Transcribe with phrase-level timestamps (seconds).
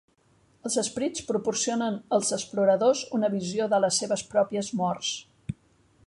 [0.67, 5.13] Els esperits proporcionen als exploradors una visió de les seves pròpies morts.